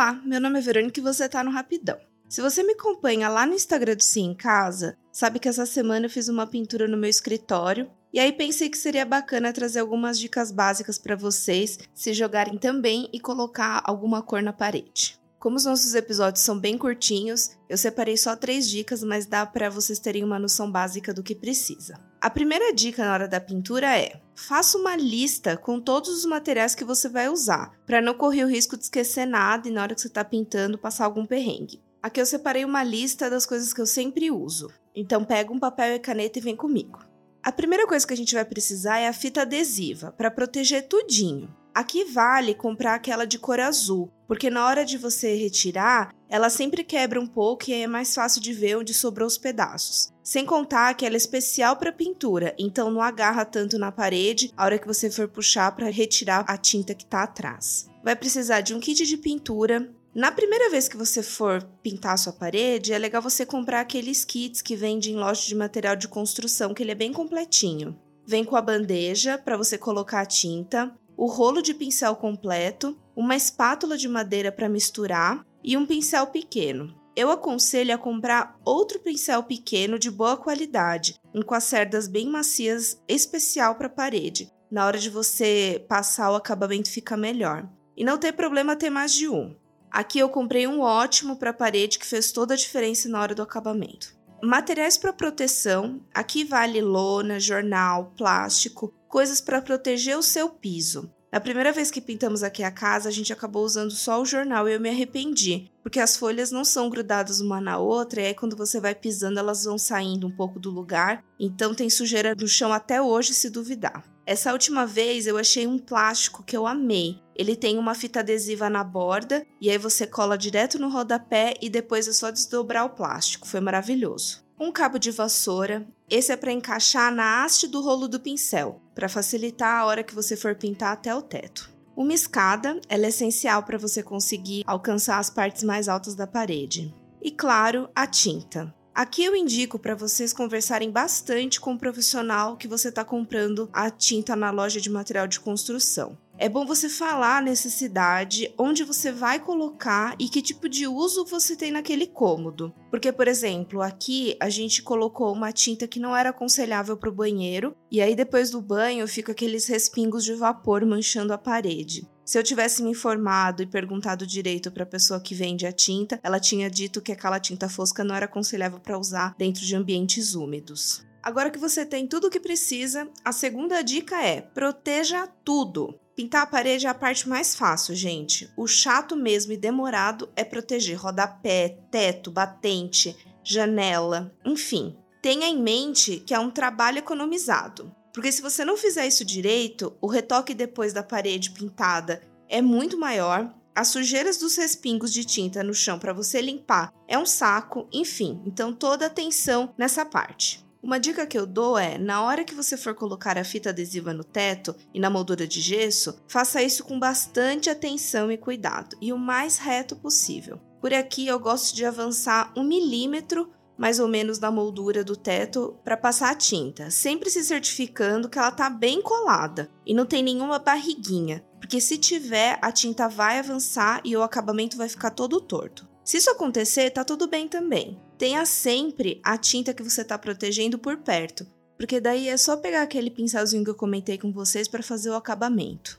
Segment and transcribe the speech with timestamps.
[0.00, 1.98] Olá, meu nome é Verônica e você tá no Rapidão.
[2.26, 6.06] Se você me acompanha lá no Instagram do Sim em Casa, sabe que essa semana
[6.06, 10.18] eu fiz uma pintura no meu escritório e aí pensei que seria bacana trazer algumas
[10.18, 15.20] dicas básicas para vocês se jogarem também e colocar alguma cor na parede.
[15.38, 19.68] Como os nossos episódios são bem curtinhos, eu separei só três dicas, mas dá para
[19.68, 22.00] vocês terem uma noção básica do que precisa.
[22.22, 26.74] A primeira dica na hora da pintura é: faça uma lista com todos os materiais
[26.74, 29.94] que você vai usar, para não correr o risco de esquecer nada e na hora
[29.94, 31.82] que você está pintando passar algum perrengue.
[32.02, 34.70] Aqui eu separei uma lista das coisas que eu sempre uso.
[34.94, 36.98] Então pega um papel e caneta e vem comigo.
[37.42, 41.48] A primeira coisa que a gente vai precisar é a fita adesiva para proteger tudinho.
[41.74, 46.84] Aqui vale comprar aquela de cor azul, porque na hora de você retirar, ela sempre
[46.84, 50.12] quebra um pouco e é mais fácil de ver onde sobrou os pedaços.
[50.22, 54.64] Sem contar que ela é especial para pintura, então não agarra tanto na parede a
[54.64, 57.88] hora que você for puxar para retirar a tinta que está atrás.
[58.04, 59.92] Vai precisar de um kit de pintura.
[60.14, 64.24] Na primeira vez que você for pintar a sua parede, é legal você comprar aqueles
[64.24, 67.98] kits que vendem em loja de material de construção, que ele é bem completinho.
[68.24, 73.36] Vem com a bandeja para você colocar a tinta, o rolo de pincel completo, uma
[73.36, 76.98] espátula de madeira para misturar e um pincel pequeno.
[77.14, 82.26] Eu aconselho a comprar outro pincel pequeno de boa qualidade, um com as cerdas bem
[82.26, 84.50] macias, especial para parede.
[84.70, 87.68] Na hora de você passar, o acabamento fica melhor.
[87.94, 89.54] E não tem problema ter mais de um.
[89.90, 93.42] Aqui eu comprei um ótimo para parede que fez toda a diferença na hora do
[93.42, 94.18] acabamento.
[94.42, 101.12] Materiais para proteção: aqui vale lona, jornal, plástico, coisas para proteger o seu piso.
[101.30, 104.68] Na primeira vez que pintamos aqui a casa, a gente acabou usando só o jornal
[104.68, 108.34] e eu me arrependi, porque as folhas não são grudadas uma na outra e aí
[108.34, 112.48] quando você vai pisando elas vão saindo um pouco do lugar, então tem sujeira no
[112.48, 114.02] chão até hoje se duvidar.
[114.30, 117.20] Essa última vez eu achei um plástico que eu amei.
[117.34, 121.68] Ele tem uma fita adesiva na borda e aí você cola direto no rodapé e
[121.68, 123.48] depois é só desdobrar o plástico.
[123.48, 125.84] Foi maravilhoso um cabo de vassoura.
[126.08, 130.14] Esse é para encaixar na haste do rolo do pincel, para facilitar a hora que
[130.14, 131.68] você for pintar até o teto.
[131.96, 136.94] Uma escada, ela é essencial para você conseguir alcançar as partes mais altas da parede.
[137.20, 138.72] E claro, a tinta.
[138.94, 143.90] Aqui eu indico para vocês conversarem bastante com o profissional que você está comprando a
[143.90, 149.12] tinta na loja de material de construção é bom você falar a necessidade, onde você
[149.12, 152.72] vai colocar e que tipo de uso você tem naquele cômodo.
[152.90, 157.14] Porque, por exemplo, aqui a gente colocou uma tinta que não era aconselhável para o
[157.14, 162.08] banheiro, e aí depois do banho fica aqueles respingos de vapor manchando a parede.
[162.30, 166.20] Se eu tivesse me informado e perguntado direito para a pessoa que vende a tinta,
[166.22, 170.36] ela tinha dito que aquela tinta fosca não era aconselhável para usar dentro de ambientes
[170.36, 171.04] úmidos.
[171.20, 175.98] Agora que você tem tudo o que precisa, a segunda dica é: proteja tudo.
[176.14, 178.48] Pintar a parede é a parte mais fácil, gente.
[178.56, 184.96] O chato mesmo e demorado é proteger rodapé, teto, batente, janela, enfim.
[185.20, 187.92] Tenha em mente que é um trabalho economizado.
[188.12, 192.98] Porque se você não fizer isso direito, o retoque depois da parede pintada é muito
[192.98, 197.88] maior, as sujeiras dos respingos de tinta no chão para você limpar é um saco,
[197.92, 198.42] enfim.
[198.44, 200.68] Então toda atenção nessa parte.
[200.82, 204.14] Uma dica que eu dou é, na hora que você for colocar a fita adesiva
[204.14, 209.12] no teto e na moldura de gesso, faça isso com bastante atenção e cuidado e
[209.12, 210.58] o mais reto possível.
[210.80, 215.74] Por aqui eu gosto de avançar um milímetro mais ou menos na moldura do teto
[215.82, 220.22] para passar a tinta, sempre se certificando que ela está bem colada e não tem
[220.22, 225.40] nenhuma barriguinha, porque se tiver a tinta vai avançar e o acabamento vai ficar todo
[225.40, 225.88] torto.
[226.04, 227.98] Se isso acontecer, tá tudo bem também.
[228.18, 231.46] Tenha sempre a tinta que você está protegendo por perto,
[231.78, 235.16] porque daí é só pegar aquele pincelzinho que eu comentei com vocês para fazer o
[235.16, 235.98] acabamento.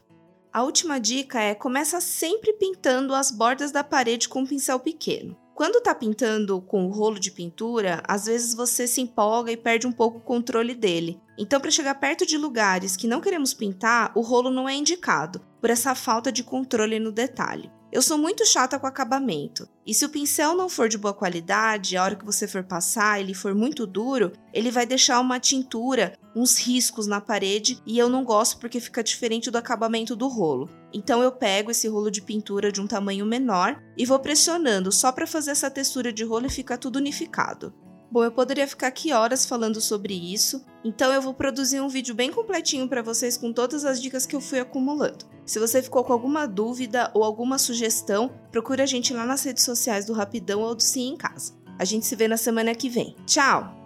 [0.53, 5.35] A última dica é começa sempre pintando as bordas da parede com um pincel pequeno.
[5.61, 9.85] Quando está pintando com o rolo de pintura, às vezes você se empolga e perde
[9.85, 11.21] um pouco o controle dele.
[11.37, 15.39] Então, para chegar perto de lugares que não queremos pintar, o rolo não é indicado,
[15.61, 17.71] por essa falta de controle no detalhe.
[17.91, 19.67] Eu sou muito chata com acabamento.
[19.85, 23.19] E se o pincel não for de boa qualidade, a hora que você for passar,
[23.19, 28.07] ele for muito duro, ele vai deixar uma tintura, uns riscos na parede, e eu
[28.07, 30.69] não gosto porque fica diferente do acabamento do rolo.
[30.93, 35.11] Então eu pego esse rolo de pintura de um tamanho menor e vou pressionando só
[35.11, 37.73] para fazer essa textura de rolo e ficar tudo unificado.
[38.11, 42.13] Bom, eu poderia ficar aqui horas falando sobre isso, então eu vou produzir um vídeo
[42.13, 45.25] bem completinho para vocês com todas as dicas que eu fui acumulando.
[45.45, 49.63] Se você ficou com alguma dúvida ou alguma sugestão, procure a gente lá nas redes
[49.63, 51.53] sociais do Rapidão ou do Sim em Casa.
[51.79, 53.15] A gente se vê na semana que vem.
[53.25, 53.80] Tchau!